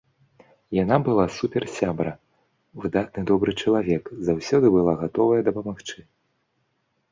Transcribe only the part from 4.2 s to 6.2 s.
заўсёды была гатовая дапамагчы.